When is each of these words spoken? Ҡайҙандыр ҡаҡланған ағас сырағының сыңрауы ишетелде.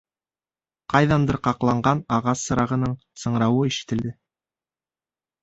Ҡайҙандыр 0.93 1.37
ҡаҡланған 1.47 2.01
ағас 2.17 2.47
сырағының 2.47 2.97
сыңрауы 3.25 3.69
ишетелде. 3.75 4.17